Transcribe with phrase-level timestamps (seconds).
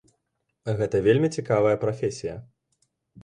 [0.77, 2.35] Гэта вельмі цікавая прафесія.